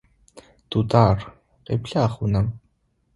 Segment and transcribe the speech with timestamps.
[0.69, 1.17] Дудар,
[1.65, 2.47] къеблагъ унэм!